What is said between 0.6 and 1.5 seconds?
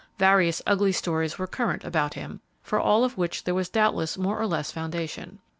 ugly stories were